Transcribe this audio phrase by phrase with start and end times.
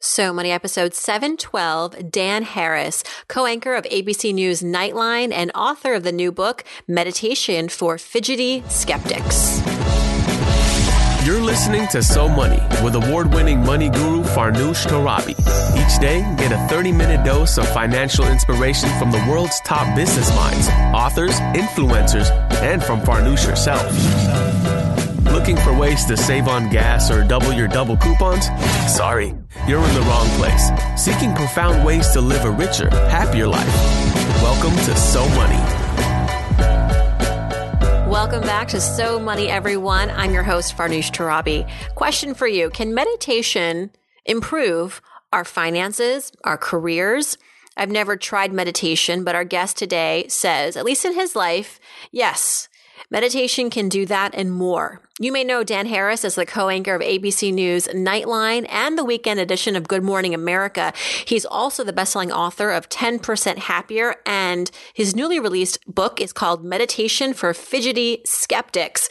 [0.00, 6.12] So Money episode 712, Dan Harris, co-anchor of ABC News Nightline and author of the
[6.12, 9.60] new book, Meditation for Fidgety Skeptics.
[11.26, 15.30] You're listening to So Money with award-winning money guru Farnoosh Torabi.
[15.76, 20.68] Each day, get a 30-minute dose of financial inspiration from the world's top business minds,
[20.94, 22.30] authors, influencers,
[22.62, 24.87] and from Farnoosh herself.
[25.32, 28.46] Looking for ways to save on gas or double your double coupons?
[28.90, 29.34] Sorry,
[29.66, 30.70] you're in the wrong place.
[30.96, 33.74] Seeking profound ways to live a richer, happier life.
[34.42, 35.58] Welcome to So Money.
[38.10, 40.10] Welcome back to So Money, everyone.
[40.10, 41.70] I'm your host, Farnoosh Torabi.
[41.94, 43.90] Question for you Can meditation
[44.24, 45.02] improve
[45.32, 47.36] our finances, our careers?
[47.76, 51.78] I've never tried meditation, but our guest today says, at least in his life,
[52.10, 52.68] yes,
[53.10, 55.00] Meditation can do that and more.
[55.20, 59.40] You may know Dan Harris as the co-anchor of ABC News Nightline and the weekend
[59.40, 60.92] edition of Good Morning America.
[61.26, 66.64] He's also the best-selling author of 10% Happier and his newly released book is called
[66.64, 69.08] Meditation for Fidgety Skeptics.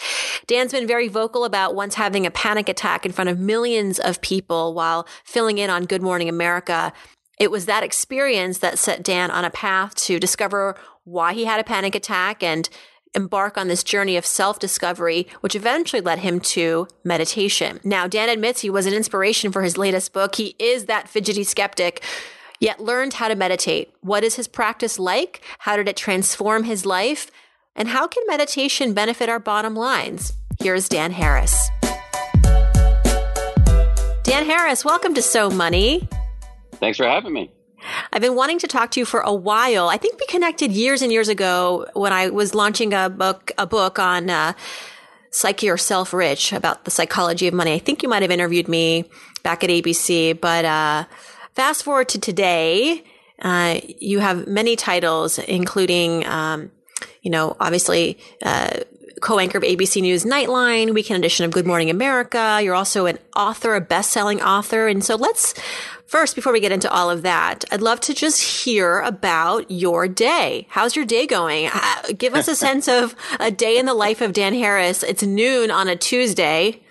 [0.47, 4.21] Dan's been very vocal about once having a panic attack in front of millions of
[4.21, 6.93] people while filling in on Good Morning America.
[7.37, 11.59] It was that experience that set Dan on a path to discover why he had
[11.59, 12.69] a panic attack and
[13.13, 17.79] embark on this journey of self discovery, which eventually led him to meditation.
[17.83, 20.35] Now, Dan admits he was an inspiration for his latest book.
[20.35, 22.03] He is that fidgety skeptic,
[22.59, 23.93] yet learned how to meditate.
[24.01, 25.41] What is his practice like?
[25.59, 27.31] How did it transform his life?
[27.75, 30.33] And how can meditation benefit our bottom lines?
[30.59, 31.69] Here's Dan Harris.
[34.23, 36.07] Dan Harris, welcome to So Money.
[36.73, 37.51] Thanks for having me.
[38.11, 39.89] I've been wanting to talk to you for a while.
[39.89, 43.67] I think we connected years and years ago when I was launching a book, a
[43.67, 44.53] book on uh,
[45.31, 47.73] Psych Yourself Rich about the psychology of money.
[47.73, 49.05] I think you might have interviewed me
[49.43, 51.05] back at ABC, but uh,
[51.53, 53.03] fast forward to today,
[53.41, 56.71] uh, you have many titles, including, um,
[57.21, 58.17] you know, obviously.
[58.41, 58.79] Uh,
[59.21, 62.59] co-anchor of ABC News Nightline, weekend edition of Good Morning America.
[62.63, 64.87] You're also an author, a best-selling author.
[64.87, 65.53] And so let's
[66.07, 70.07] First, before we get into all of that, I'd love to just hear about your
[70.07, 70.65] day.
[70.69, 71.69] How's your day going?
[71.73, 75.03] Uh, give us a sense of a day in the life of Dan Harris.
[75.03, 76.81] It's noon on a Tuesday.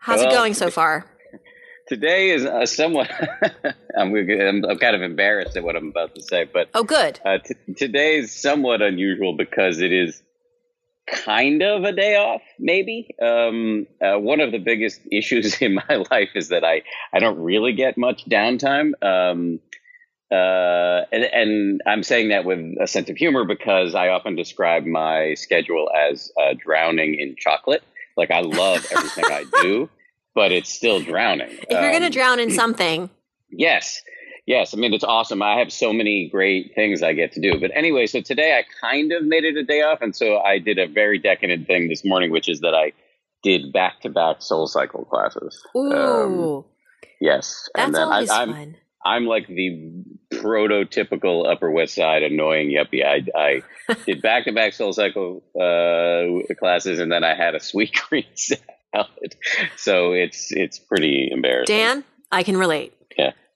[0.00, 1.06] How's well, it going so far?
[1.88, 3.10] Today is uh, somewhat.
[3.98, 7.20] I'm, I'm, kind of embarrassed at what I'm about to say, but oh, good.
[7.24, 10.22] Uh, t- today is somewhat unusual because it is
[11.06, 13.14] kind of a day off, maybe.
[13.20, 16.82] Um, uh, one of the biggest issues in my life is that I,
[17.12, 18.92] I don't really get much downtime.
[19.02, 19.60] Um,
[20.30, 24.84] uh, and, and, I'm saying that with a sense of humor because I often describe
[24.84, 27.84] my schedule as uh, drowning in chocolate.
[28.16, 29.88] Like I love everything I do,
[30.34, 31.50] but it's still drowning.
[31.50, 33.10] If you're um, going to drown in something.
[33.50, 34.02] Yes.
[34.46, 35.42] Yes, I mean it's awesome.
[35.42, 37.58] I have so many great things I get to do.
[37.58, 40.58] But anyway, so today I kind of made it a day off, and so I
[40.58, 42.92] did a very decadent thing this morning, which is that I
[43.42, 45.62] did back to back Soul Cycle classes.
[45.74, 46.64] Ooh, um,
[47.20, 48.76] yes, that's and then always I, am fun.
[49.04, 53.04] I'm like the prototypical Upper West Side annoying yuppie.
[53.04, 57.60] I, I did back to back Soul Cycle uh, classes, and then I had a
[57.60, 59.36] sweet green salad.
[59.76, 61.76] So it's it's pretty embarrassing.
[61.76, 62.92] Dan, I can relate.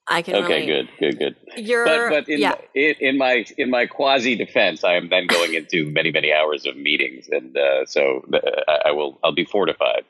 [0.08, 0.36] I can.
[0.36, 1.36] Okay, good, good, good.
[1.56, 2.54] You're, but but in, yeah.
[2.74, 6.66] in, in my in my quasi defense, I am then going into many many hours
[6.66, 10.04] of meetings, and uh, so uh, I will I'll be fortified.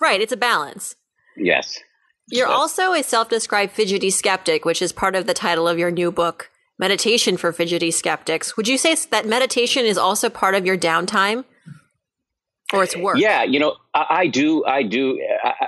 [0.00, 0.94] Right, it's a balance.
[1.36, 1.80] Yes.
[2.28, 2.56] You're yes.
[2.56, 6.50] also a self-described fidgety skeptic, which is part of the title of your new book,
[6.78, 8.56] Meditation for Fidgety Skeptics.
[8.56, 11.44] Would you say that meditation is also part of your downtime?
[12.72, 13.18] Or it's work.
[13.18, 14.64] Yeah, you know, I, I do.
[14.64, 15.20] I do.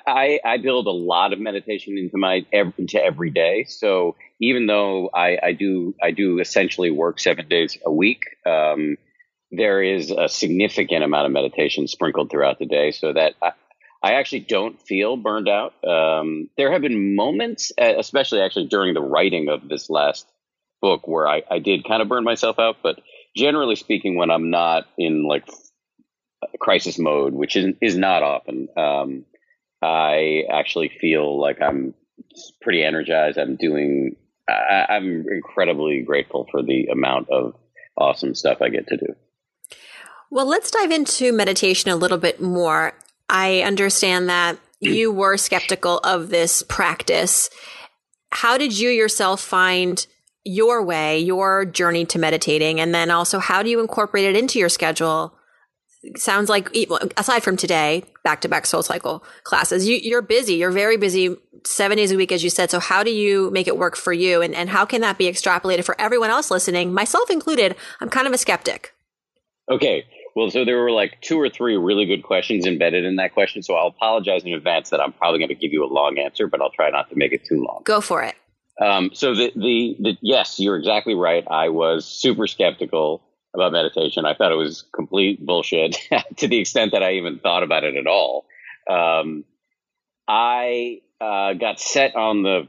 [0.06, 3.64] I, I, build a lot of meditation into my into every day.
[3.64, 8.96] So even though I, I do I do essentially work seven days a week, um,
[9.50, 13.52] there is a significant amount of meditation sprinkled throughout the day, so that I,
[14.02, 15.74] I actually don't feel burned out.
[15.84, 20.26] Um, there have been moments, especially actually during the writing of this last
[20.80, 23.00] book, where I, I did kind of burn myself out, but
[23.36, 25.46] generally speaking, when I'm not in like
[26.58, 28.68] crisis mode, which is is not often.
[28.76, 29.24] Um,
[29.82, 31.94] I actually feel like I'm
[32.60, 33.38] pretty energized.
[33.38, 34.16] I'm doing.
[34.48, 37.54] I, I'm incredibly grateful for the amount of
[37.96, 39.16] awesome stuff I get to do.
[40.30, 42.92] Well, let's dive into meditation a little bit more.
[43.28, 47.50] I understand that you were skeptical of this practice.
[48.32, 50.04] How did you yourself find
[50.44, 52.80] your way, your journey to meditating?
[52.80, 55.35] And then also, how do you incorporate it into your schedule
[56.16, 56.74] sounds like
[57.16, 60.54] aside from today, back to back soul cycle classes, you, you're busy.
[60.54, 62.70] You're very busy seven days a week, as you said.
[62.70, 64.42] So how do you make it work for you?
[64.42, 67.76] And, and how can that be extrapolated for everyone else listening, myself included?
[68.00, 68.94] I'm kind of a skeptic.
[69.70, 70.04] Okay.
[70.34, 73.62] Well, so there were like two or three really good questions embedded in that question.
[73.62, 76.46] So I'll apologize in advance that I'm probably going to give you a long answer,
[76.46, 77.80] but I'll try not to make it too long.
[77.84, 78.36] Go for it.
[78.78, 81.42] Um, so the, the, the yes, you're exactly right.
[81.50, 83.22] I was super skeptical
[83.56, 84.24] about meditation.
[84.24, 85.98] I thought it was complete bullshit
[86.36, 88.46] to the extent that I even thought about it at all.
[88.88, 89.44] Um,
[90.28, 92.68] I uh, got set on the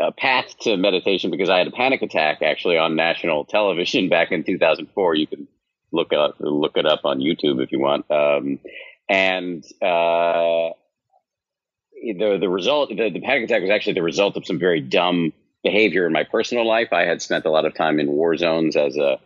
[0.00, 4.32] uh, path to meditation because I had a panic attack actually on national television back
[4.32, 5.14] in 2004.
[5.14, 5.48] You can
[5.92, 8.10] look up look it up on YouTube if you want.
[8.10, 8.58] Um,
[9.08, 10.70] and uh,
[11.92, 15.32] the the result the, the panic attack was actually the result of some very dumb
[15.62, 16.88] behavior in my personal life.
[16.92, 19.18] I had spent a lot of time in war zones as a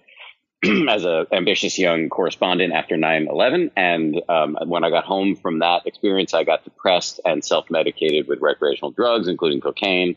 [0.89, 5.87] as a ambitious young correspondent after 9-11 and um, when i got home from that
[5.87, 10.17] experience i got depressed and self-medicated with recreational drugs including cocaine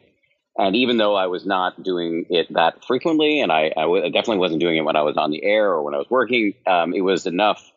[0.58, 4.78] and even though i was not doing it that frequently and I, definitely wasn't doing
[4.78, 7.26] it when i was on the air or when i was working um, it was
[7.26, 7.72] enough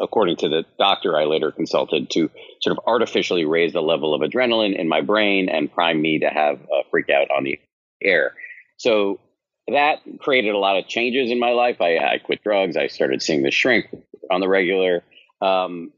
[0.00, 2.30] according to the doctor I later consulted, to
[2.62, 6.28] sort of artificially raise the level of adrenaline in my brain and prime me to
[6.28, 7.58] have a freak out on the
[8.02, 8.34] air.
[8.76, 9.20] So
[9.70, 11.80] that created a lot of changes in my life.
[11.80, 12.76] I, I quit drugs.
[12.76, 13.86] I started seeing the shrink
[14.30, 15.02] on the regular.
[15.40, 15.92] Um,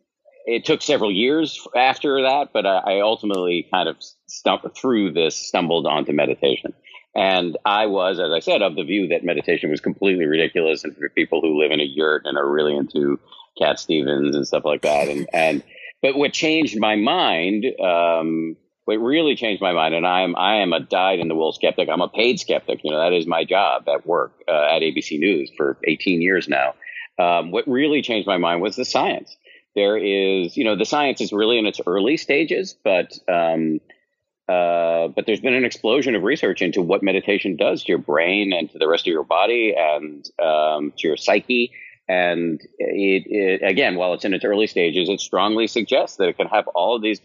[0.46, 3.96] it took several years after that, but I, I ultimately kind of
[4.26, 6.72] stumped through this, stumbled onto meditation.
[7.14, 10.96] And I was, as I said, of the view that meditation was completely ridiculous and
[10.96, 13.18] for people who live in a yurt and are really into
[13.58, 15.08] Cat Stevens and stuff like that.
[15.08, 15.62] And, and,
[16.02, 20.56] but what changed my mind, um, what really changed my mind, and I am, I
[20.56, 21.88] am a dyed in the wool skeptic.
[21.88, 22.80] I'm a paid skeptic.
[22.82, 26.48] You know, that is my job at work uh, at ABC News for 18 years
[26.48, 26.74] now.
[27.18, 29.36] Um, what really changed my mind was the science.
[29.74, 33.80] There is, you know, the science is really in its early stages, but, um,
[34.48, 38.52] uh, but there's been an explosion of research into what meditation does to your brain
[38.52, 41.72] and to the rest of your body and um, to your psyche.
[42.08, 46.36] And it, it, again, while it's in its early stages, it strongly suggests that it
[46.36, 47.20] can have all of these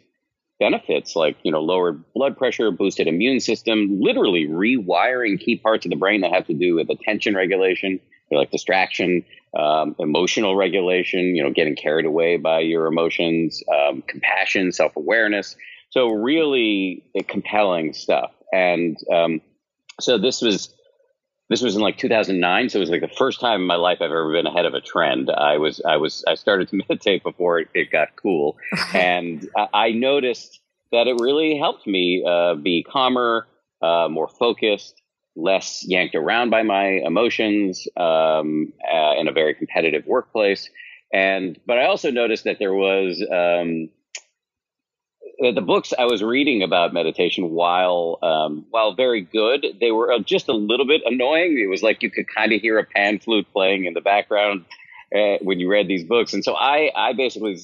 [0.60, 5.90] benefits like you know lowered blood pressure boosted immune system literally rewiring key parts of
[5.90, 8.00] the brain that have to do with attention regulation
[8.32, 9.24] like distraction
[9.58, 15.56] um, emotional regulation you know getting carried away by your emotions um, compassion self-awareness.
[15.90, 18.32] So really compelling stuff.
[18.52, 19.42] And um,
[20.02, 20.74] so this was
[21.50, 23.98] this was in like 2009 so it was like the first time in my life
[24.02, 25.30] i've ever been ahead of a trend.
[25.30, 28.58] I was i was i started to meditate before it, it got cool.
[28.94, 30.60] And I, I, noticed
[30.92, 33.48] that it really helped me uh, be calmer
[33.82, 35.02] uh, more focused
[35.36, 40.70] less yanked around by my emotions um, uh, in a very competitive workplace.
[41.14, 43.90] And but i also noticed that there was um,
[45.40, 50.20] the books I was reading about meditation, while um, while very good, they were uh,
[50.20, 51.60] just a little bit annoying.
[51.60, 54.66] It was like you could kind of hear a pan flute playing in the background
[55.14, 57.58] uh, when you read these books, and so I I basically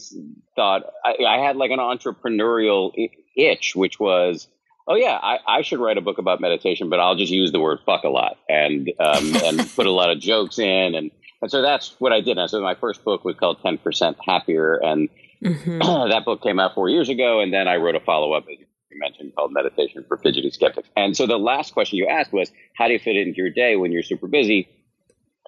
[0.56, 2.92] thought I, I had like an entrepreneurial
[3.36, 4.48] itch, which was.
[4.88, 7.60] Oh yeah, I, I should write a book about meditation, but I'll just use the
[7.60, 11.52] word "fuck" a lot and um, and put a lot of jokes in, and and
[11.52, 12.38] so that's what I did.
[12.40, 15.08] And so my first book was called Ten Percent Happier, and
[15.44, 15.80] Mm-hmm.
[16.10, 18.60] that book came out four years ago, and then I wrote a follow up, as
[18.60, 18.66] you
[19.00, 20.90] mentioned, called Meditation for Fidgety Skeptics.
[20.96, 23.50] And so the last question you asked was, how do you fit it into your
[23.50, 24.70] day when you're super busy?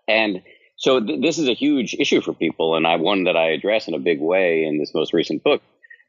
[0.08, 0.41] And
[0.77, 3.88] so th- this is a huge issue for people, and I one that I address
[3.88, 5.62] in a big way in this most recent book.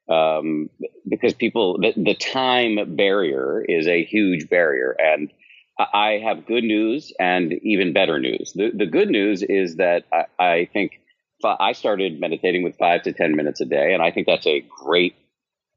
[0.06, 0.68] Um,
[1.08, 5.32] because people, the, the time barrier is a huge barrier, and
[5.78, 8.52] I have good news and even better news.
[8.54, 11.00] The, the good news is that I, I think
[11.44, 13.94] I started meditating with five to 10 minutes a day.
[13.94, 15.14] And I think that's a great,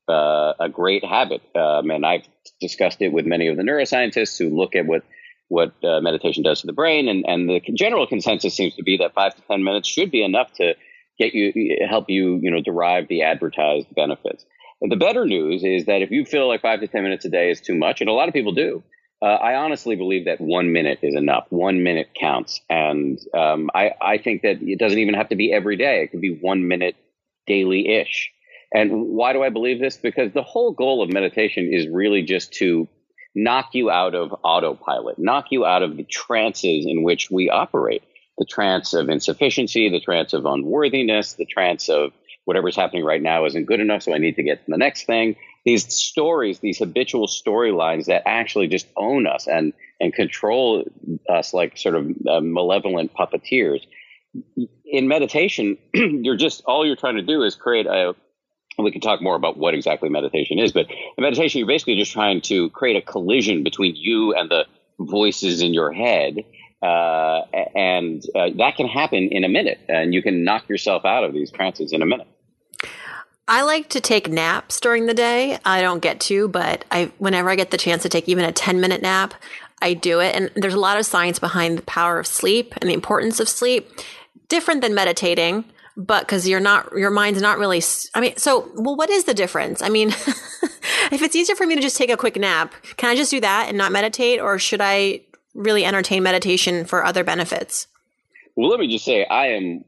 [0.07, 1.41] uh, a great habit.
[1.55, 2.27] Um, and I've
[2.59, 5.03] discussed it with many of the neuroscientists who look at what,
[5.47, 7.07] what uh, meditation does to the brain.
[7.07, 10.23] And, and the general consensus seems to be that five to 10 minutes should be
[10.23, 10.73] enough to
[11.17, 14.45] get you, help you, you know, derive the advertised benefits.
[14.81, 17.29] And the better news is that if you feel like five to 10 minutes a
[17.29, 18.83] day is too much, and a lot of people do,
[19.21, 21.47] uh, I honestly believe that one minute is enough.
[21.49, 25.51] One minute counts, and um, I, I think that it doesn't even have to be
[25.51, 26.03] every day.
[26.03, 26.95] It could be one minute
[27.47, 28.31] daily ish.
[28.73, 29.97] And why do I believe this?
[29.97, 32.87] Because the whole goal of meditation is really just to
[33.33, 38.03] knock you out of autopilot, knock you out of the trances in which we operate
[38.37, 42.11] the trance of insufficiency, the trance of unworthiness, the trance of
[42.45, 45.05] whatever's happening right now isn't good enough, so I need to get to the next
[45.05, 45.35] thing
[45.67, 50.85] these stories, these habitual storylines that actually just own us and and control
[51.27, 53.81] us like sort of uh, malevolent puppeteers.
[54.85, 58.15] in meditation, you're just all you're trying to do is create a.
[58.79, 62.13] We can talk more about what exactly meditation is, but in meditation, you're basically just
[62.13, 64.65] trying to create a collision between you and the
[64.99, 66.35] voices in your head,
[66.81, 67.41] uh,
[67.75, 71.33] and uh, that can happen in a minute, and you can knock yourself out of
[71.33, 72.27] these trances in a minute.
[73.47, 75.57] I like to take naps during the day.
[75.63, 78.51] I don't get to, but I whenever I get the chance to take even a
[78.51, 79.33] 10 minute nap,
[79.81, 80.35] I do it.
[80.35, 83.47] And there's a lot of science behind the power of sleep and the importance of
[83.47, 83.89] sleep.
[84.49, 85.65] Different than meditating,
[85.97, 87.81] but because you're not, your mind's not really,
[88.13, 89.81] I mean, so, well, what is the difference?
[89.81, 90.07] I mean,
[91.11, 93.41] if it's easier for me to just take a quick nap, can I just do
[93.41, 94.39] that and not meditate?
[94.39, 95.21] Or should I
[95.53, 97.87] really entertain meditation for other benefits?
[98.55, 99.85] Well, let me just say, I am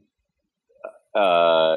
[1.14, 1.76] uh,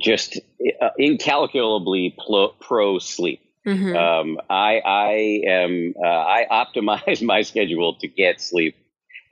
[0.00, 0.38] just
[0.80, 2.16] uh, incalculably
[2.60, 3.40] pro sleep.
[3.66, 3.96] Mm-hmm.
[3.96, 8.76] Um, I I am uh, I optimize my schedule to get sleep,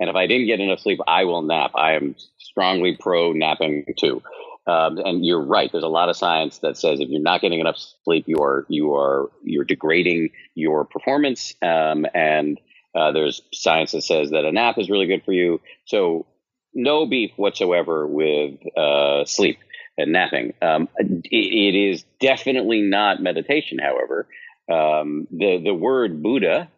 [0.01, 1.73] and if I didn't get enough sleep, I will nap.
[1.75, 4.23] I am strongly pro napping too.
[4.67, 5.71] Um, and you're right.
[5.73, 8.65] There's a lot of science that says if you're not getting enough sleep, you are
[8.69, 11.55] you are you're degrading your performance.
[11.61, 12.61] Um, and
[12.95, 15.61] uh, there's science that says that a nap is really good for you.
[15.87, 16.27] So
[16.75, 19.59] no beef whatsoever with uh, sleep
[19.99, 20.55] and napping.
[20.63, 24.27] Um, it, it is definitely not meditation, however.
[24.71, 26.69] Um, the, the word Buddha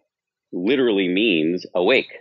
[0.53, 2.13] literally means awake.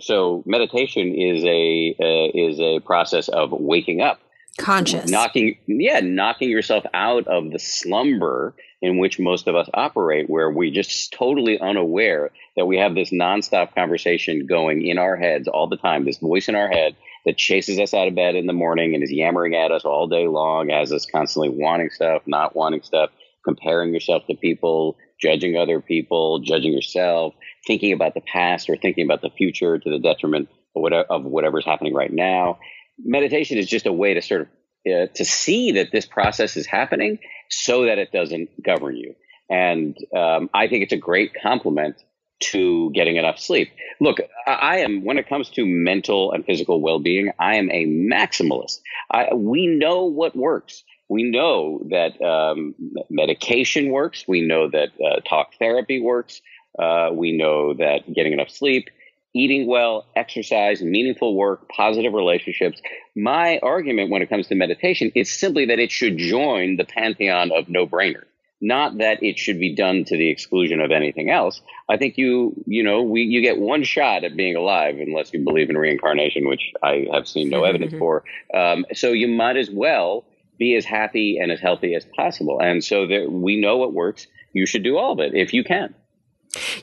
[0.00, 4.20] So meditation is a uh, is a process of waking up,
[4.56, 10.30] conscious, knocking yeah, knocking yourself out of the slumber in which most of us operate,
[10.30, 15.46] where we're just totally unaware that we have this nonstop conversation going in our heads
[15.46, 18.46] all the time, this voice in our head that chases us out of bed in
[18.46, 22.22] the morning and is yammering at us all day long, has us constantly wanting stuff,
[22.26, 23.10] not wanting stuff,
[23.44, 27.34] comparing yourself to people, judging other people, judging yourself,
[27.66, 31.24] thinking about the past or thinking about the future to the detriment of, whatever, of
[31.24, 32.58] whatever's happening right now.
[32.98, 34.48] Meditation is just a way to sort of
[34.84, 39.14] uh, to see that this process is happening so that it doesn't govern you.
[39.48, 42.02] And um, I think it's a great complement
[42.42, 43.70] to getting enough sleep.
[44.00, 47.86] Look, I am, when it comes to mental and physical well being, I am a
[47.86, 48.80] maximalist.
[49.10, 50.82] I, we know what works.
[51.08, 52.74] We know that um,
[53.10, 54.24] medication works.
[54.26, 56.40] We know that uh, talk therapy works.
[56.78, 58.88] Uh, we know that getting enough sleep,
[59.34, 62.80] eating well, exercise, meaningful work, positive relationships.
[63.14, 67.52] My argument when it comes to meditation is simply that it should join the pantheon
[67.52, 68.24] of no brainers
[68.62, 71.60] not that it should be done to the exclusion of anything else.
[71.88, 75.44] I think you, you know, we, you get one shot at being alive unless you
[75.44, 78.22] believe in reincarnation, which I have seen no evidence for.
[78.54, 80.24] Um, so you might as well
[80.58, 82.60] be as happy and as healthy as possible.
[82.60, 84.28] And so there, we know what works.
[84.52, 85.94] You should do all of it if you can.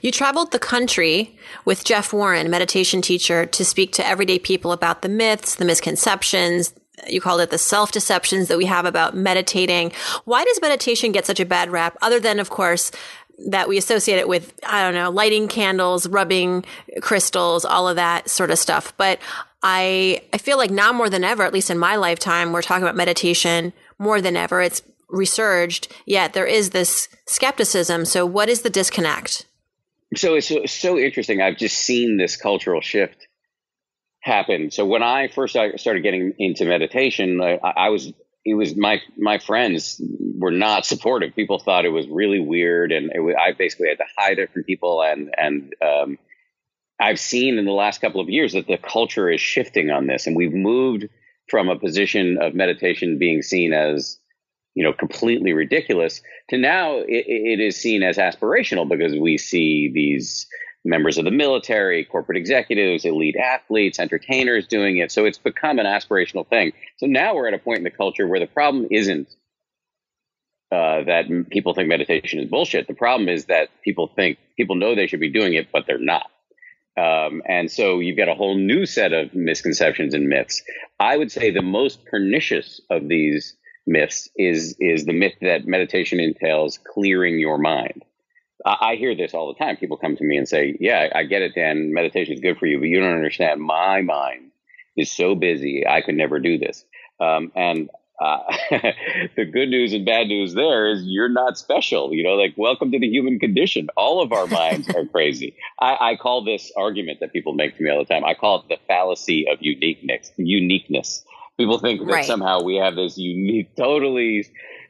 [0.02, 5.02] You traveled the country with Jeff Warren, meditation teacher, to speak to everyday people about
[5.02, 6.74] the myths, the misconceptions,
[7.08, 9.92] you called it the self deceptions that we have about meditating.
[10.26, 11.98] Why does meditation get such a bad rap?
[12.02, 12.92] Other than, of course,
[13.48, 16.66] that we associate it with, I don't know, lighting candles, rubbing
[17.02, 18.94] crystals, all of that sort of stuff.
[18.98, 19.20] But
[19.64, 22.84] I, I feel like now more than ever, at least in my lifetime, we're talking
[22.84, 24.62] about meditation more than ever.
[24.62, 28.06] It's resurged, yet there is this skepticism.
[28.06, 29.46] So what is the disconnect?
[30.16, 31.42] So it's so, so interesting.
[31.42, 33.28] I've just seen this cultural shift
[34.22, 34.74] happened.
[34.74, 38.12] So when I first started getting into meditation, I, I, was
[38.46, 40.02] it was my my friends
[40.36, 41.36] were not supportive.
[41.36, 44.64] People thought it was really weird, and it, I basically had to hide it from
[44.64, 45.02] people.
[45.02, 46.18] And and um,
[47.00, 50.28] I've seen in the last couple of years that the culture is shifting on this,
[50.28, 51.08] and we've moved
[51.50, 54.18] from a position of meditation being seen as
[54.76, 59.92] you know completely ridiculous to now it, it is seen as aspirational because we see
[59.94, 60.48] these
[60.86, 65.12] members of the military, corporate executives, elite athletes, entertainers doing it.
[65.12, 66.72] So it's become an aspirational thing.
[66.98, 69.28] So now we're at a point in the culture where the problem isn't
[70.72, 72.88] uh, that people think meditation is bullshit.
[72.88, 75.98] The problem is that people think people know they should be doing it, but they're
[75.98, 76.30] not.
[76.98, 80.62] Um, and so you've got a whole new set of misconceptions and myths.
[81.00, 83.56] I would say the most pernicious of these
[83.88, 88.04] myths is is the myth that meditation entails clearing your mind.
[88.66, 89.78] I hear this all the time.
[89.78, 91.94] People come to me and say, "Yeah, I get it, Dan.
[91.94, 93.62] Meditation is good for you, but you don't understand.
[93.62, 94.52] My mind
[94.98, 95.86] is so busy.
[95.88, 96.84] I could never do this."
[97.20, 97.90] Um, and
[98.20, 98.40] uh,
[99.36, 102.14] the good news and bad news there is you're not special.
[102.14, 103.88] You know, like welcome to the human condition.
[103.96, 105.56] All of our minds are crazy.
[105.80, 108.26] I, I, call this argument that people make to me all the time.
[108.26, 110.32] I call it the fallacy of uniqueness.
[110.38, 111.24] Uniqueness.
[111.58, 112.26] People think that right.
[112.26, 114.46] somehow we have this unique, totally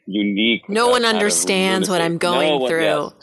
[0.06, 0.68] unique.
[0.68, 3.14] No one understands what I'm going no through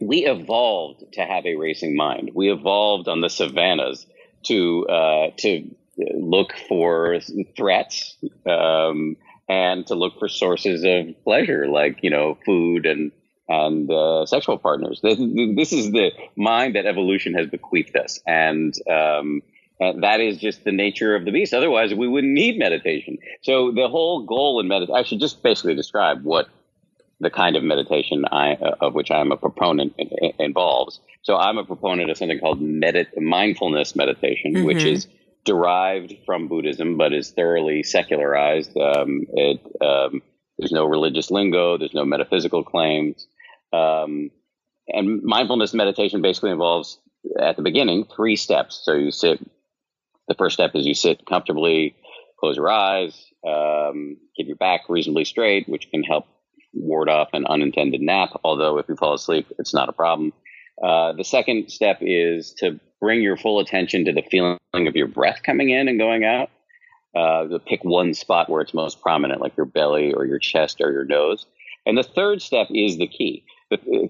[0.00, 2.30] we evolved to have a racing mind.
[2.34, 4.06] We evolved on the savannas
[4.44, 5.70] to uh, to
[6.14, 7.18] look for
[7.56, 9.16] threats um,
[9.48, 13.12] and to look for sources of pleasure, like you know, food and
[13.48, 15.00] and uh, sexual partners.
[15.02, 15.18] This,
[15.54, 19.42] this, is the mind that evolution has bequeathed us, and um,
[19.78, 21.54] and that is just the nature of the beast.
[21.54, 23.18] Otherwise, we wouldn't need meditation.
[23.42, 26.48] So the whole goal in meditation, I should just basically describe what
[27.20, 29.94] the kind of meditation I, uh, of which I am a proponent
[30.38, 31.00] involves.
[31.22, 34.64] So I'm a proponent of something called medit- mindfulness meditation, mm-hmm.
[34.64, 35.08] which is
[35.44, 38.76] derived from Buddhism, but is thoroughly secularized.
[38.76, 40.22] Um, it, um,
[40.58, 41.78] there's no religious lingo.
[41.78, 43.26] There's no metaphysical claims.
[43.72, 44.30] Um,
[44.88, 46.98] and mindfulness meditation basically involves,
[47.40, 48.80] at the beginning, three steps.
[48.84, 49.40] So you sit
[50.28, 51.94] the first step is you sit comfortably,
[52.38, 53.14] close your eyes,
[53.46, 56.26] um, get your back reasonably straight, which can help
[56.76, 58.30] ward off an unintended nap.
[58.44, 60.32] Although if you fall asleep, it's not a problem.
[60.82, 65.08] Uh, the second step is to bring your full attention to the feeling of your
[65.08, 66.50] breath coming in and going out.
[67.14, 70.82] Uh, to pick one spot where it's most prominent, like your belly or your chest
[70.82, 71.46] or your nose.
[71.86, 73.42] And the third step is the key,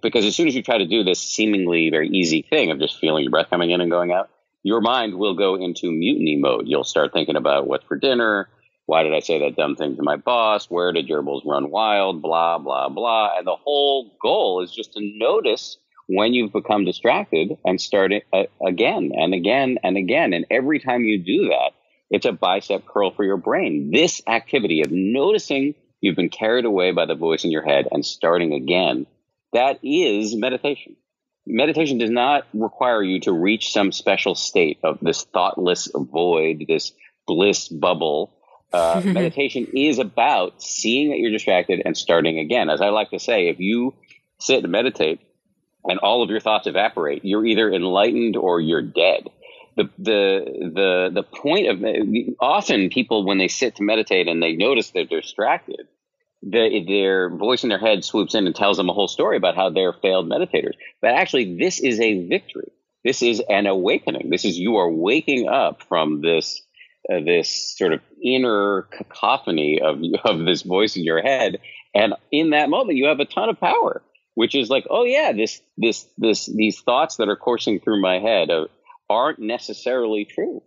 [0.02, 2.98] because as soon as you try to do this seemingly very easy thing of just
[2.98, 4.28] feeling your breath coming in and going out,
[4.64, 6.64] your mind will go into mutiny mode.
[6.66, 8.48] You'll start thinking about what's for dinner.
[8.86, 10.70] Why did I say that dumb thing to my boss?
[10.70, 12.22] Where did gerbils run wild?
[12.22, 13.36] Blah, blah, blah.
[13.36, 15.76] And the whole goal is just to notice
[16.06, 20.32] when you've become distracted and start it uh, again and again and again.
[20.32, 21.72] And every time you do that,
[22.10, 23.90] it's a bicep curl for your brain.
[23.92, 28.06] This activity of noticing you've been carried away by the voice in your head and
[28.06, 29.06] starting again,
[29.52, 30.96] that is meditation
[31.46, 36.92] meditation does not require you to reach some special state of this thoughtless void, this
[37.26, 38.32] bliss bubble.
[38.76, 42.68] Uh, meditation is about seeing that you're distracted and starting again.
[42.68, 43.94] As I like to say, if you
[44.38, 45.20] sit and meditate
[45.84, 49.30] and all of your thoughts evaporate, you're either enlightened or you're dead.
[49.76, 54.52] The, the, the, the point of often people, when they sit to meditate and they
[54.52, 55.86] notice they're distracted,
[56.42, 59.56] the, their voice in their head swoops in and tells them a whole story about
[59.56, 60.74] how they're failed meditators.
[61.00, 62.72] But actually, this is a victory.
[63.04, 64.30] This is an awakening.
[64.30, 66.62] This is you are waking up from this
[67.12, 71.58] uh, this sort of inner cacophony of of this voice in your head,
[71.94, 74.02] and in that moment, you have a ton of power.
[74.34, 78.18] Which is like, oh yeah, this this this these thoughts that are coursing through my
[78.18, 78.50] head
[79.08, 80.62] aren't necessarily true.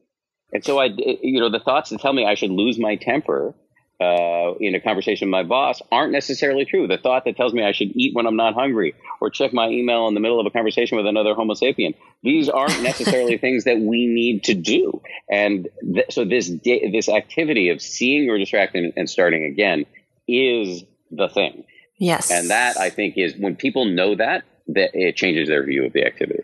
[0.51, 3.53] And so I, you know, the thoughts that tell me I should lose my temper
[3.99, 6.87] uh, in a conversation with my boss aren't necessarily true.
[6.87, 9.67] The thought that tells me I should eat when I'm not hungry or check my
[9.67, 13.65] email in the middle of a conversation with another Homo sapien, these aren't necessarily things
[13.65, 15.01] that we need to do.
[15.29, 19.85] And th- so this da- this activity of seeing your distraction and starting again
[20.27, 21.65] is the thing.
[21.97, 22.31] Yes.
[22.31, 25.93] And that I think is when people know that, that it changes their view of
[25.93, 26.43] the activity.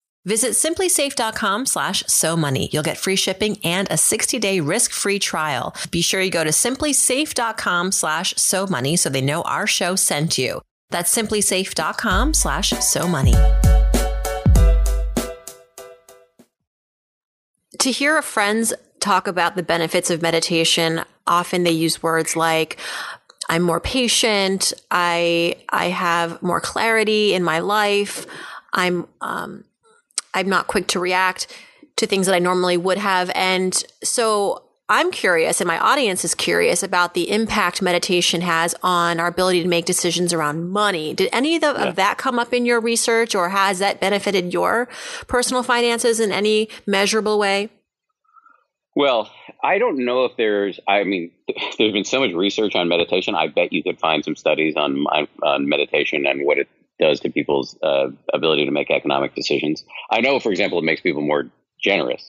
[0.25, 2.69] Visit simplisafe.com slash so money.
[2.71, 5.75] You'll get free shipping and a 60 day risk free trial.
[5.89, 10.37] Be sure you go to simplisafe.com slash so money so they know our show sent
[10.37, 10.61] you.
[10.91, 13.33] That's simplisafe.com slash so money.
[17.79, 22.77] To hear a friends talk about the benefits of meditation, often they use words like,
[23.49, 24.71] I'm more patient.
[24.91, 28.27] I, I have more clarity in my life.
[28.71, 29.63] I'm, um,
[30.33, 31.47] I'm not quick to react
[31.97, 33.31] to things that I normally would have.
[33.35, 39.21] And so I'm curious, and my audience is curious about the impact meditation has on
[39.21, 41.13] our ability to make decisions around money.
[41.13, 41.83] Did any of, the, yeah.
[41.85, 44.89] of, that come up in your research, or has that benefited your
[45.27, 47.69] personal finances in any measurable way?
[48.93, 49.31] Well,
[49.63, 50.77] I don't know if there's.
[50.87, 51.31] I mean,
[51.77, 53.33] there's been so much research on meditation.
[53.33, 55.05] I bet you could find some studies on
[55.41, 56.67] on meditation and what it
[57.01, 59.83] does to people's uh, ability to make economic decisions.
[60.11, 61.49] I know, for example, it makes people more
[61.83, 62.23] generous.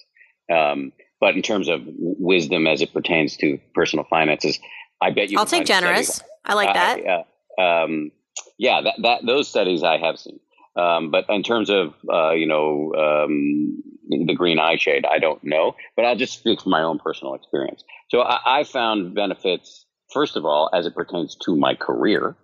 [0.53, 4.59] Um, but in terms of wisdom as it pertains to personal finances,
[5.01, 5.39] I bet you.
[5.39, 6.17] I'll take generous.
[6.17, 6.31] Studies.
[6.45, 7.01] I like that.
[7.07, 8.11] Uh, um,
[8.59, 10.41] yeah, that, that those studies I have seen.
[10.75, 15.43] Um, but in terms of uh, you know um, the green eye shade, I don't
[15.45, 15.77] know.
[15.97, 17.85] But I'll just speak from my own personal experience.
[18.09, 22.37] So I, I found benefits first of all as it pertains to my career.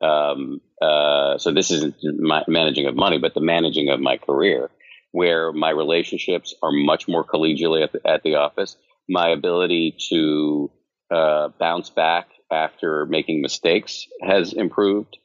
[0.00, 4.70] Um, uh, so this isn't my managing of money, but the managing of my career,
[5.12, 8.76] where my relationships are much more collegially at the, at the office.
[9.08, 10.70] My ability to
[11.10, 15.18] uh, bounce back after making mistakes has improved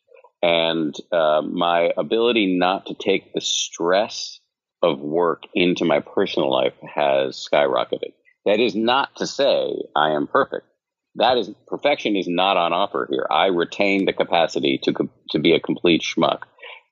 [0.46, 4.40] and uh, my ability not to take the stress
[4.84, 8.14] of work into my personal life has skyrocketed.
[8.46, 10.68] That is not to say I am perfect.
[11.16, 13.26] That is perfection is not on offer here.
[13.30, 16.40] I retain the capacity to to be a complete schmuck,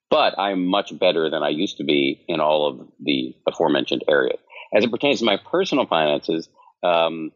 [0.10, 4.40] but I'm much better than I used to be in all of the aforementioned areas.
[4.76, 6.50] As it pertains to my personal finances,
[6.82, 7.32] um,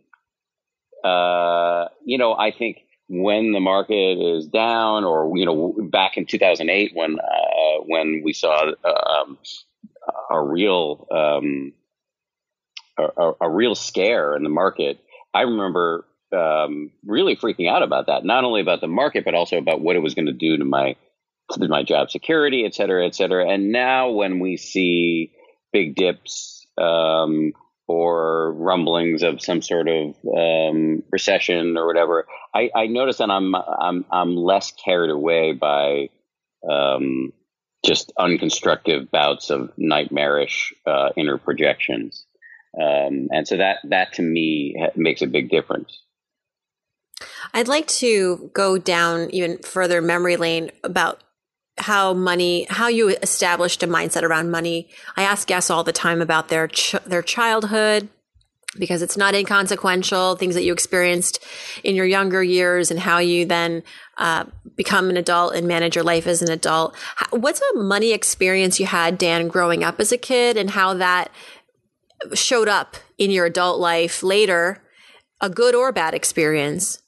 [1.03, 2.77] uh, you know, I think
[3.09, 8.33] when the market is down, or you know, back in 2008 when uh, when we
[8.33, 9.37] saw um,
[10.31, 11.73] a real um,
[12.97, 14.99] a, a, real scare in the market,
[15.33, 18.25] I remember um, really freaking out about that.
[18.25, 20.65] Not only about the market, but also about what it was going to do to
[20.65, 20.95] my
[21.51, 23.49] to my job security, et cetera, et cetera.
[23.49, 25.31] And now when we see
[25.71, 27.53] big dips um,
[27.87, 33.55] or rumblings of some sort of um, recession or whatever, I, I, notice that I'm
[33.55, 36.09] I'm I'm less carried away by
[36.69, 37.31] um,
[37.85, 42.25] just unconstructive bouts of nightmarish uh, inner projections,
[42.79, 45.97] um, and so that that to me makes a big difference.
[47.53, 51.23] I'd like to go down even further memory lane about
[51.77, 54.89] how money, how you established a mindset around money.
[55.15, 58.09] I ask guests all the time about their ch- their childhood
[58.77, 60.35] because it's not inconsequential.
[60.35, 61.43] Things that you experienced
[61.83, 63.83] in your younger years and how you then
[64.17, 66.95] uh, become an adult and manage your life as an adult.
[67.29, 71.31] What's a money experience you had, Dan, growing up as a kid, and how that
[72.33, 74.83] showed up in your adult life later?
[75.39, 76.99] A good or bad experience?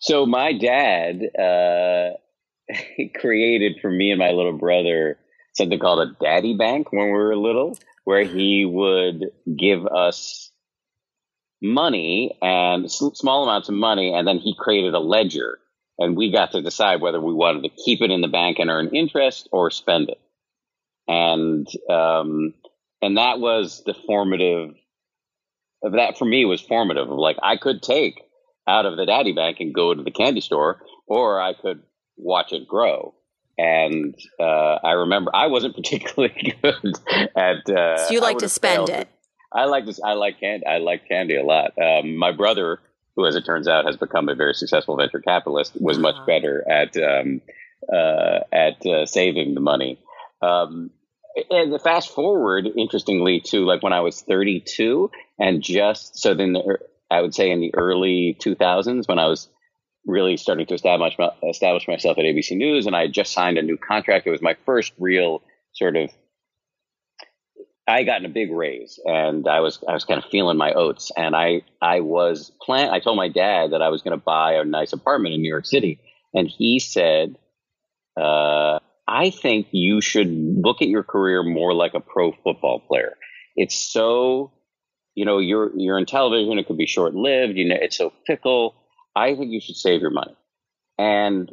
[0.00, 1.22] So my dad.
[1.38, 2.10] Uh
[3.16, 5.18] created for me and my little brother
[5.54, 10.50] something called a daddy bank when we were little, where he would give us
[11.60, 15.58] money and small amounts of money, and then he created a ledger,
[15.98, 18.70] and we got to decide whether we wanted to keep it in the bank and
[18.70, 20.20] earn interest or spend it.
[21.08, 22.54] And um,
[23.02, 24.74] and that was the formative.
[25.82, 27.08] That for me was formative.
[27.08, 28.22] Like I could take
[28.70, 31.82] out of the daddy bank and go to the candy store, or I could
[32.16, 33.14] watch it grow.
[33.58, 36.94] And uh, I remember I wasn't particularly good
[37.36, 37.68] at.
[37.68, 39.08] Uh, so you like to spend it.
[39.52, 40.00] I like this.
[40.02, 40.64] I like candy.
[40.66, 41.72] I like candy a lot.
[41.76, 42.78] Um, my brother,
[43.16, 46.02] who as it turns out has become a very successful venture capitalist, was uh-huh.
[46.02, 47.42] much better at um,
[47.92, 49.98] uh, at uh, saving the money.
[50.40, 50.90] Um,
[51.50, 56.78] and fast forward, interestingly, to like when I was 32, and just so then the,
[57.10, 59.48] I would say in the early 2000s when I was
[60.06, 61.16] really starting to establish
[61.48, 64.26] establish myself at ABC News, and I had just signed a new contract.
[64.26, 65.42] It was my first real
[65.72, 66.10] sort of.
[67.86, 70.72] I got in a big raise, and I was I was kind of feeling my
[70.72, 72.90] oats, and I I was plan.
[72.90, 75.48] I told my dad that I was going to buy a nice apartment in New
[75.48, 75.98] York City,
[76.32, 77.36] and he said,
[78.16, 83.16] uh, "I think you should look at your career more like a pro football player.
[83.56, 84.52] It's so."
[85.20, 86.58] You know, you're you're in television.
[86.58, 87.58] It could be short lived.
[87.58, 88.74] You know, it's so fickle
[89.14, 90.34] I think you should save your money.
[90.98, 91.52] And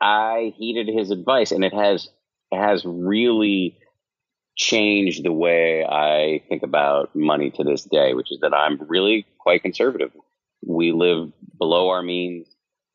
[0.00, 2.08] I heeded his advice, and it has
[2.50, 3.78] it has really
[4.56, 9.26] changed the way I think about money to this day, which is that I'm really
[9.38, 10.10] quite conservative.
[10.66, 12.48] We live below our means.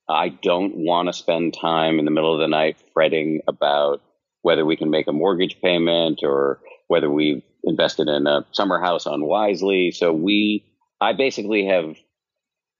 [0.07, 4.03] I don't want to spend time in the middle of the night fretting about
[4.43, 9.05] whether we can make a mortgage payment or whether we've invested in a summer house
[9.05, 9.91] unwisely.
[9.91, 10.63] So we,
[11.01, 11.95] I basically have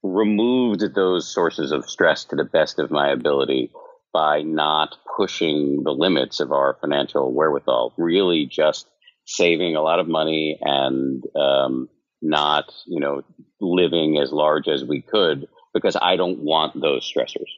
[0.02, 3.70] removed those sources of stress to the best of my ability
[4.12, 8.88] by not pushing the limits of our financial wherewithal, really just
[9.26, 11.88] saving a lot of money and um,
[12.22, 13.22] not, you know,
[13.60, 17.50] living as large as we could because I don't want those stressors.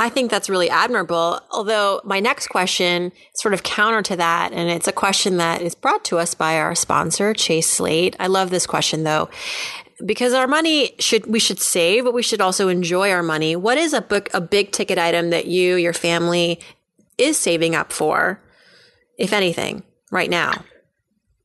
[0.00, 1.40] I think that's really admirable.
[1.50, 5.74] Although my next question sort of counter to that, and it's a question that is
[5.74, 8.14] brought to us by our sponsor, Chase Slate.
[8.20, 9.28] I love this question though
[10.06, 13.56] because our money should we should save, but we should also enjoy our money.
[13.56, 16.60] What is a book a big ticket item that you, your family
[17.18, 18.40] is saving up for,
[19.18, 19.82] if anything,
[20.12, 20.64] right now?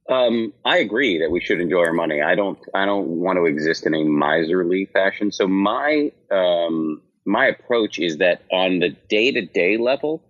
[0.09, 2.21] Um, I agree that we should enjoy our money.
[2.21, 5.31] I don't I don't want to exist in a miserly fashion.
[5.31, 10.23] So my um, my approach is that on the day to day level,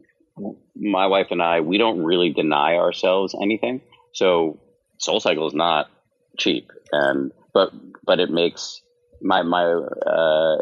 [0.76, 3.82] my wife and I, we don't really deny ourselves anything.
[4.14, 4.60] So
[5.00, 5.90] Soul Cycle is not
[6.38, 7.72] cheap, and but
[8.06, 8.82] but it makes
[9.22, 10.58] my my uh,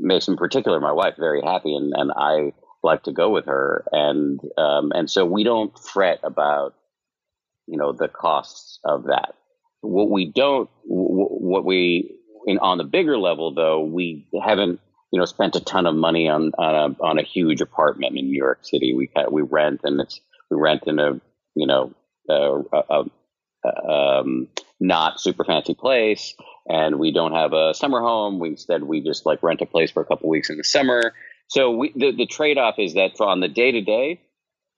[0.00, 3.84] makes in particular my wife very happy, and and I like to go with her,
[3.92, 6.74] and um, and so we don't fret about
[7.66, 9.34] you know the costs of that.
[9.80, 15.24] What we don't, what we in, on the bigger level though, we haven't you know
[15.24, 18.60] spent a ton of money on on a on a huge apartment in New York
[18.62, 18.94] City.
[18.94, 21.20] We we rent and it's we rent in a
[21.54, 21.92] you know
[22.28, 23.04] a, a,
[23.64, 24.48] a um,
[24.80, 26.34] not super fancy place,
[26.68, 28.38] and we don't have a summer home.
[28.38, 31.14] We instead we just like rent a place for a couple weeks in the summer.
[31.48, 34.20] So we, the the trade off is that on the day to day,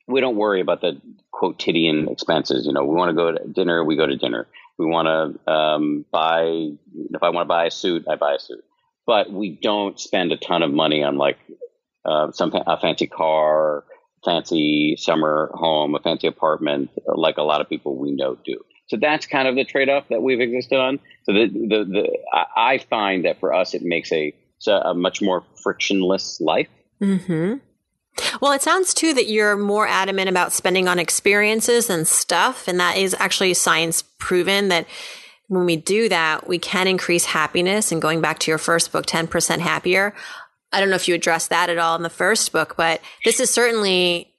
[0.07, 1.01] we don't worry about the
[1.33, 2.66] quotidian expenses.
[2.66, 4.47] You know, we want to go to dinner, we go to dinner.
[4.79, 5.09] We want
[5.45, 6.71] to um, buy.
[7.12, 8.64] If I want to buy a suit, I buy a suit.
[9.07, 11.39] But we don't spend a ton of money on like
[12.05, 13.85] uh, some a fancy car,
[14.25, 18.61] fancy summer home, a fancy apartment, like a lot of people we know do.
[18.89, 20.99] So that's kind of the trade off that we've existed on.
[21.25, 22.19] So the, the, the,
[22.57, 24.35] I find that for us, it makes a,
[24.67, 26.69] a much more frictionless life.
[27.01, 27.55] Mm-hmm.
[28.41, 32.67] Well, it sounds too that you're more adamant about spending on experiences and stuff.
[32.67, 34.87] And that is actually science proven that
[35.51, 37.91] when we do that, we can increase happiness.
[37.91, 40.15] And going back to your first book, 10% happier.
[40.73, 43.41] I don't know if you addressed that at all in the first book, but this
[43.41, 44.33] is certainly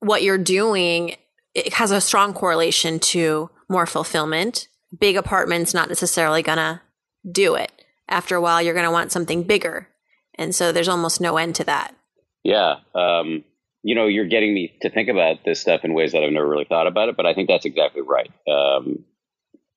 [0.00, 1.16] what you're doing.
[1.54, 4.68] It has a strong correlation to more fulfillment.
[5.00, 6.82] Big apartments not necessarily gonna
[7.28, 7.72] do it.
[8.06, 9.88] After a while, you're gonna want something bigger,
[10.34, 11.96] and so there's almost no end to that.
[12.42, 13.44] Yeah, um,
[13.82, 16.46] you know, you're getting me to think about this stuff in ways that I've never
[16.46, 18.30] really thought about it, but I think that's exactly right.
[18.46, 19.06] Um,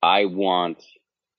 [0.07, 0.81] I want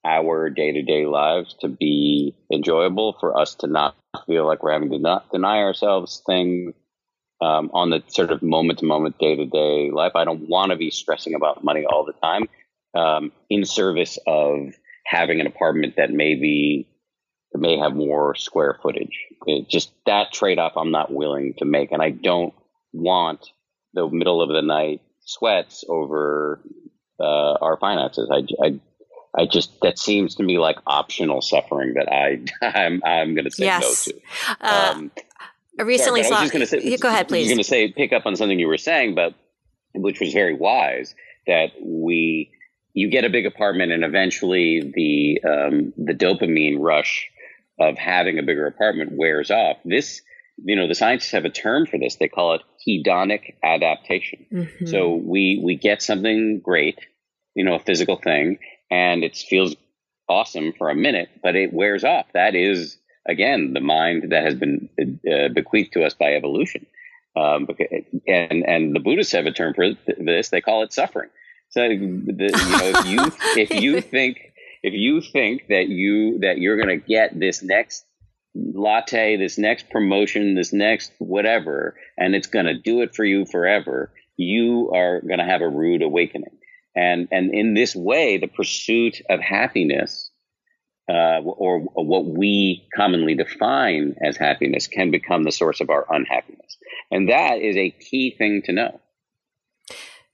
[0.04, 4.72] our day to day lives to be enjoyable for us to not feel like we're
[4.72, 6.74] having to not deny ourselves things
[7.40, 10.12] um, on the sort of moment to moment, day to day life.
[10.14, 12.44] I don't want to be stressing about money all the time
[12.94, 14.74] um, in service of
[15.06, 16.86] having an apartment that maybe
[17.54, 19.18] may have more square footage.
[19.46, 21.90] It just that trade off I'm not willing to make.
[21.90, 22.52] And I don't
[22.92, 23.48] want
[23.94, 26.60] the middle of the night sweats over
[27.20, 28.30] uh, our finances.
[28.32, 28.80] I, I,
[29.34, 33.50] I just that seems to me like optional suffering that I I'm I'm going to
[33.50, 34.08] say yes.
[34.08, 34.20] no to.
[34.60, 35.10] Uh, um,
[35.78, 36.40] I recently Sorry, saw.
[36.40, 36.96] I was just say.
[36.96, 37.46] Go ahead, please.
[37.46, 39.34] You're going to say pick up on something you were saying, but
[39.94, 41.14] which was very wise.
[41.46, 42.50] That we
[42.94, 47.30] you get a big apartment, and eventually the um, the dopamine rush
[47.78, 49.76] of having a bigger apartment wears off.
[49.84, 50.20] This,
[50.56, 52.16] you know, the scientists have a term for this.
[52.16, 54.46] They call it hedonic adaptation.
[54.52, 54.86] Mm-hmm.
[54.86, 56.98] So we we get something great,
[57.54, 58.58] you know, a physical thing,
[58.90, 59.76] and it feels
[60.28, 62.26] awesome for a minute, but it wears off.
[62.34, 62.98] That is
[63.28, 66.86] again, the mind that has been uh, bequeathed to us by evolution.
[67.36, 67.68] Um,
[68.26, 70.48] and and the Buddhists have a term for this.
[70.48, 71.30] They call it suffering.
[71.70, 74.38] So the, you know, if you if you think
[74.82, 78.04] if you think that you that you're going to get this next
[78.74, 83.46] latte, this next promotion, this next whatever, and it's going to do it for you
[83.46, 86.56] forever, you are going to have a rude awakening.
[86.96, 90.30] And and in this way, the pursuit of happiness
[91.08, 96.04] uh, or, or, what we commonly define as happiness can become the source of our
[96.10, 96.76] unhappiness.
[97.10, 99.00] And that is a key thing to know.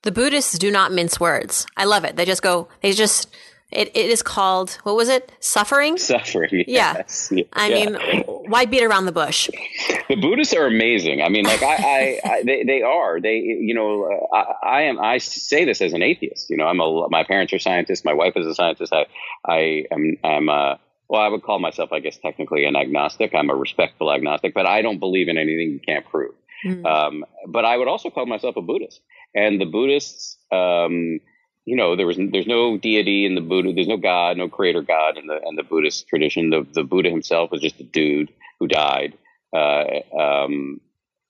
[0.03, 1.65] The Buddhists do not mince words.
[1.77, 2.17] I love it.
[2.17, 3.33] They just go, they just
[3.75, 5.33] it, it is called what was it?
[5.41, 5.97] Suffering.
[5.99, 6.65] Suffering.
[6.75, 7.31] Yes.
[7.33, 7.45] Yeah.
[7.53, 7.91] I yeah.
[7.91, 9.49] mean, why beat around the bush?
[10.09, 11.23] The Buddhists are amazing.
[11.23, 13.21] I mean, like I, I, I they, they are.
[13.21, 14.99] They, you know, I, I, am.
[14.99, 16.51] I say this as an atheist.
[16.51, 17.09] You know, I'm a.
[17.11, 18.05] My parents are scientists.
[18.05, 18.93] My wife is a scientist.
[18.93, 19.07] I,
[19.45, 20.17] I am.
[20.25, 20.79] I'm a.
[21.09, 23.35] Well, I would call myself, I guess, technically an agnostic.
[23.35, 26.35] I'm a respectful agnostic, but I don't believe in anything you can't prove.
[26.65, 26.87] Mm-hmm.
[26.87, 29.01] Um, but I would also call myself a Buddhist.
[29.35, 31.21] And the Buddhists, um,
[31.65, 34.83] you know, there was there's no deity in the Buddha, there's no God, no creator
[34.83, 36.51] God in the in the Buddhist tradition.
[36.51, 39.15] The the Buddha himself was just a dude who died.
[39.53, 40.81] Uh, um,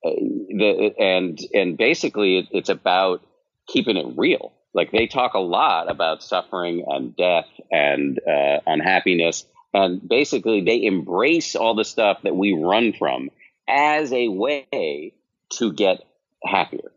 [0.02, 3.24] the and and basically it, it's about
[3.68, 4.52] keeping it real.
[4.72, 10.84] Like they talk a lot about suffering and death and uh, unhappiness, and basically they
[10.84, 13.30] embrace all the stuff that we run from
[13.68, 15.14] as a way
[15.50, 16.04] to get
[16.44, 16.90] happier.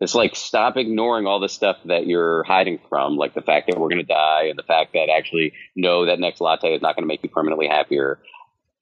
[0.00, 3.78] It's like stop ignoring all the stuff that you're hiding from, like the fact that
[3.78, 6.96] we're going to die and the fact that actually no, that next latte is not
[6.96, 8.20] going to make you permanently happier,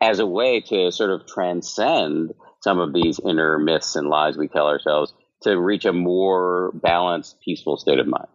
[0.00, 4.48] as a way to sort of transcend some of these inner myths and lies we
[4.48, 8.26] tell ourselves to reach a more balanced, peaceful state of mind.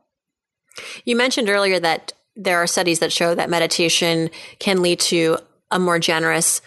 [1.04, 5.38] You mentioned earlier that there are studies that show that meditation can lead to
[5.72, 6.62] a more generous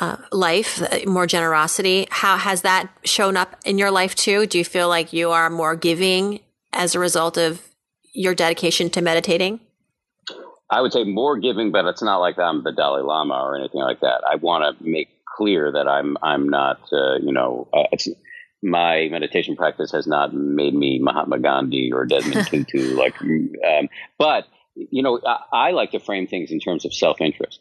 [0.00, 2.08] uh, life, uh, more generosity.
[2.10, 4.46] How has that shown up in your life too?
[4.46, 6.40] Do you feel like you are more giving
[6.72, 7.62] as a result of
[8.12, 9.60] your dedication to meditating?
[10.70, 13.80] I would say more giving, but it's not like I'm the Dalai Lama or anything
[13.80, 14.22] like that.
[14.28, 17.96] I want to make clear that I'm I'm not uh, you know uh,
[18.62, 24.46] my meditation practice has not made me Mahatma Gandhi or Desmond Tutu like um, but
[24.74, 27.60] you know I, I, like to frame things in terms of self interest.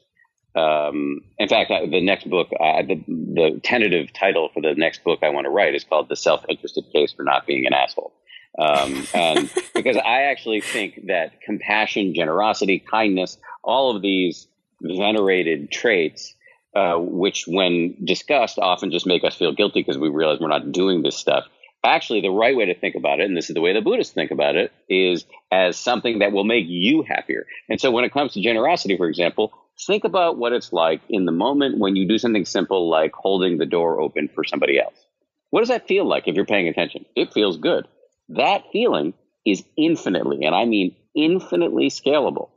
[0.56, 5.04] Um, in fact, I, the next book, uh, the, the tentative title for the next
[5.04, 7.74] book I want to write is called "The Self Interested Case for Not Being an
[7.74, 8.14] Asshole."
[8.58, 14.48] Um, and because I actually think that compassion, generosity, kindness, all of these
[14.82, 16.34] venerated traits,
[16.76, 20.72] uh, which when discussed often just make us feel guilty because we realize we're not
[20.72, 21.46] doing this stuff.
[21.84, 24.14] Actually, the right way to think about it, and this is the way the Buddhists
[24.14, 27.46] think about it, is as something that will make you happier.
[27.70, 29.54] And so when it comes to generosity, for example,
[29.86, 33.58] think about what it's like in the moment when you do something simple like holding
[33.58, 35.06] the door open for somebody else.
[35.50, 37.06] What does that feel like if you're paying attention?
[37.16, 37.88] It feels good.
[38.30, 39.14] That feeling
[39.46, 42.50] is infinitely, and I mean infinitely scalable.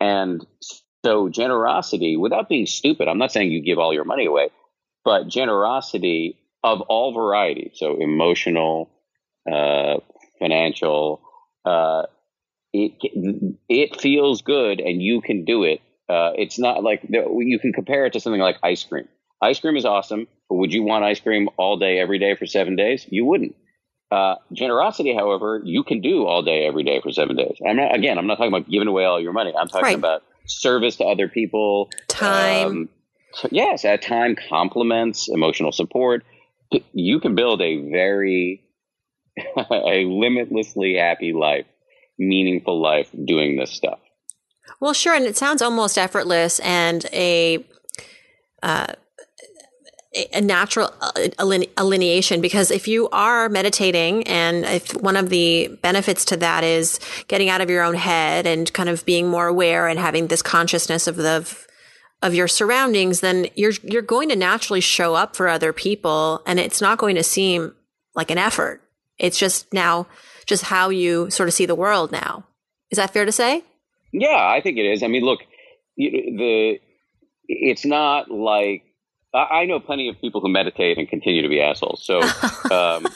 [0.00, 0.46] And
[1.04, 4.50] so generosity, without being stupid, I'm not saying you give all your money away,
[5.04, 8.90] but generosity of all varieties, so emotional,
[9.50, 9.96] uh,
[10.38, 11.22] financial,
[11.64, 12.02] uh,
[12.72, 12.92] it,
[13.68, 15.80] it feels good and you can do it.
[16.08, 19.08] Uh, it's not like you can compare it to something like ice cream.
[19.42, 22.46] Ice cream is awesome, but would you want ice cream all day, every day for
[22.46, 23.06] seven days?
[23.10, 23.54] You wouldn't.
[24.10, 27.58] Uh, generosity, however, you can do all day, every day for seven days.
[27.66, 29.52] I'm not, again, I'm not talking about giving away all your money.
[29.58, 29.98] I'm talking right.
[29.98, 32.66] about service to other people, time.
[32.66, 32.88] Um,
[33.50, 36.24] yes, at time, compliments, emotional support.
[36.92, 38.62] You can build a very,
[39.56, 41.66] a limitlessly happy life,
[42.16, 43.98] meaningful life doing this stuff.
[44.80, 47.64] Well, sure, and it sounds almost effortless and a.
[48.62, 48.86] Uh,
[50.32, 51.28] a natural uh,
[51.78, 56.98] alienation because if you are meditating and if one of the benefits to that is
[57.28, 60.42] getting out of your own head and kind of being more aware and having this
[60.42, 61.46] consciousness of the
[62.22, 66.58] of your surroundings then you're you're going to naturally show up for other people and
[66.58, 67.74] it's not going to seem
[68.14, 68.80] like an effort
[69.18, 70.06] it's just now
[70.46, 72.44] just how you sort of see the world now
[72.90, 73.62] is that fair to say
[74.12, 75.40] yeah i think it is i mean look
[75.96, 76.78] the
[77.48, 78.82] it's not like
[79.36, 82.04] I know plenty of people who meditate and continue to be assholes.
[82.04, 82.20] So
[82.70, 83.06] um,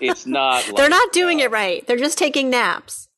[0.00, 0.66] it's not.
[0.66, 1.86] Like, They're not doing uh, it right.
[1.86, 3.08] They're just taking naps.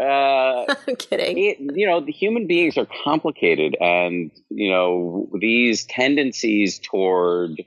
[0.00, 1.38] Uh, I'm kidding.
[1.38, 7.62] It, you know, the human beings are complicated, and you know these tendencies toward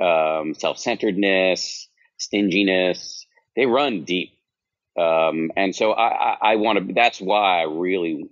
[0.00, 3.26] um, self-centeredness, stinginess,
[3.56, 4.30] they run deep.
[4.98, 6.94] Um, and so I, I, I want to.
[6.94, 8.28] That's why I really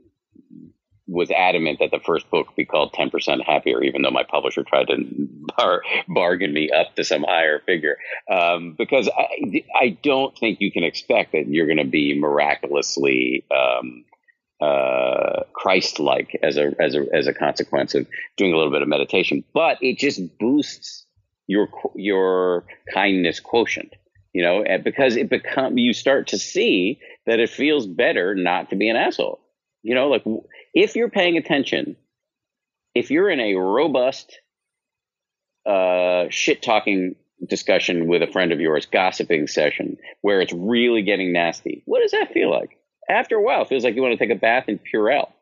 [1.09, 4.89] was adamant that the first book be called 10% happier, even though my publisher tried
[4.89, 4.97] to
[5.57, 7.97] bar, bargain me up to some higher figure.
[8.31, 13.45] Um, because I, I don't think you can expect that you're going to be miraculously,
[13.55, 14.05] um,
[14.61, 18.89] uh, Christ-like as a, as a, as a consequence of doing a little bit of
[18.89, 21.05] meditation, but it just boosts
[21.47, 23.95] your, your kindness quotient,
[24.33, 28.77] you know, because it become, you start to see that it feels better not to
[28.77, 29.41] be an asshole.
[29.83, 30.25] You know, like
[30.77, 31.97] if you're paying attention,
[32.95, 34.41] if you're in a robust
[35.65, 37.17] uh, shit talking
[37.49, 42.13] discussion with a friend of yours, gossiping session where it's really getting nasty, what does
[42.13, 42.79] that feel like?
[43.09, 45.33] After a while, it feels like you want to take a bath in Purell.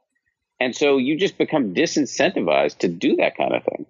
[0.61, 3.87] And so you just become disincentivized to do that kind of thing.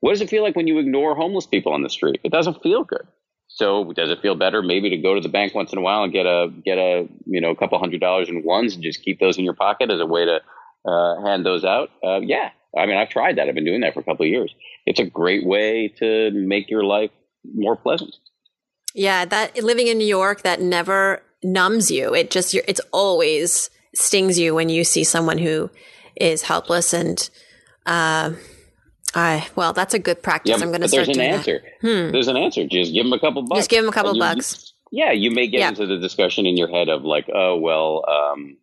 [0.00, 2.20] What does it feel like when you ignore homeless people on the street?
[2.24, 3.06] It doesn't feel good.
[3.46, 6.02] So does it feel better maybe to go to the bank once in a while
[6.02, 9.02] and get a get a you know a couple hundred dollars in ones and just
[9.02, 10.40] keep those in your pocket as a way to
[10.88, 11.90] uh, hand those out.
[12.02, 13.48] Uh, yeah, I mean, I've tried that.
[13.48, 14.54] I've been doing that for a couple of years.
[14.86, 17.10] It's a great way to make your life
[17.54, 18.14] more pleasant.
[18.94, 22.14] Yeah, that living in New York that never numbs you.
[22.14, 25.70] It just it's always stings you when you see someone who
[26.16, 27.28] is helpless and.
[27.86, 28.32] Uh,
[29.14, 30.58] I well, that's a good practice.
[30.58, 31.62] Yeah, I'm going to start There's an answer.
[31.80, 32.12] Hmm.
[32.12, 32.66] There's an answer.
[32.66, 33.60] Just give them a couple bucks.
[33.60, 34.74] Just give them a couple bucks.
[34.92, 35.68] yeah, you may get yeah.
[35.70, 38.58] into the discussion in your head of like, oh well, um,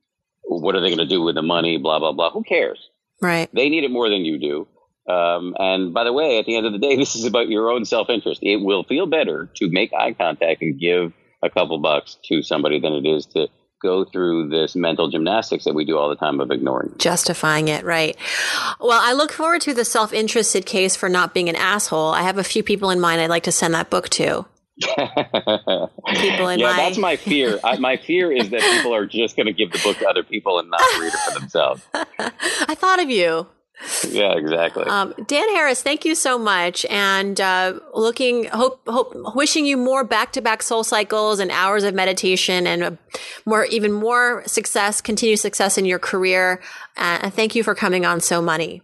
[0.47, 1.77] what are they going to do with the money?
[1.77, 2.31] Blah blah blah.
[2.31, 2.89] Who cares?
[3.21, 3.49] Right.
[3.53, 4.67] They need it more than you do.
[5.11, 7.69] Um, and by the way, at the end of the day, this is about your
[7.69, 8.41] own self interest.
[8.43, 12.79] It will feel better to make eye contact and give a couple bucks to somebody
[12.79, 13.47] than it is to
[13.81, 16.91] go through this mental gymnastics that we do all the time of ignoring.
[16.97, 18.17] Justifying it, right.
[18.79, 22.09] Well, I look forward to the self interested case for not being an asshole.
[22.09, 24.45] I have a few people in mind I'd like to send that book to
[24.81, 26.77] people in yeah, my...
[26.77, 27.59] that's my fear.
[27.63, 30.23] I, my fear is that people are just going to give the book to other
[30.23, 31.87] people and not read it for themselves.
[31.93, 33.47] I thought of you.
[34.09, 34.83] yeah, exactly.
[34.85, 40.03] Um, Dan Harris, thank you so much, and uh, looking, hope, hope, wishing you more
[40.03, 42.97] back-to-back SoulCycles and hours of meditation, and
[43.45, 46.61] more, even more success, continued success in your career.
[46.97, 48.81] Uh, and thank you for coming on So Money.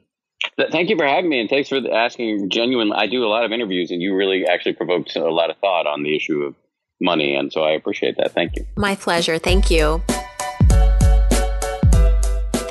[0.72, 2.50] Thank you for having me, and thanks for asking.
[2.50, 5.58] Genuine, I do a lot of interviews, and you really actually provoked a lot of
[5.58, 6.56] thought on the issue of
[7.00, 8.32] money, and so I appreciate that.
[8.34, 8.66] Thank you.
[8.76, 9.38] My pleasure.
[9.38, 10.02] Thank you.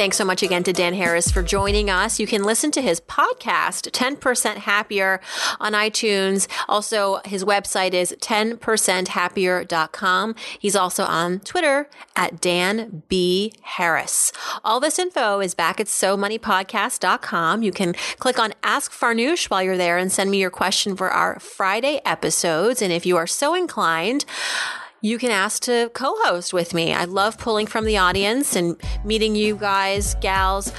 [0.00, 2.18] Thanks so much again to Dan Harris for joining us.
[2.18, 5.20] You can listen to his podcast, 10% Happier,
[5.60, 6.48] on iTunes.
[6.70, 10.34] Also, his website is 10percenthappier.com.
[10.58, 13.52] He's also on Twitter at Dan B.
[13.60, 14.32] Harris.
[14.64, 17.62] All this info is back at SoMoneyPodcast.com.
[17.62, 21.10] You can click on Ask Farnoosh while you're there and send me your question for
[21.10, 22.80] our Friday episodes.
[22.80, 24.24] And if you are so inclined,
[25.00, 26.92] you can ask to co host with me.
[26.92, 30.72] I love pulling from the audience and meeting you guys, gals.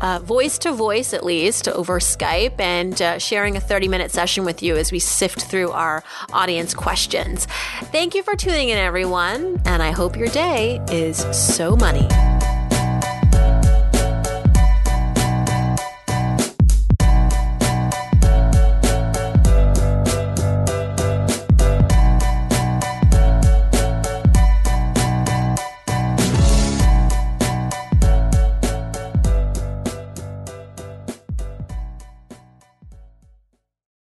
[0.00, 4.44] Uh, voice to voice, at least over Skype, and uh, sharing a 30 minute session
[4.44, 7.46] with you as we sift through our audience questions.
[7.90, 12.06] Thank you for tuning in, everyone, and I hope your day is so money.